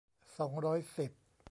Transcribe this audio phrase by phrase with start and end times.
[0.37, 1.11] สองร้อยสิบ